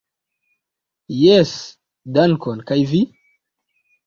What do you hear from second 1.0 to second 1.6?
Jes,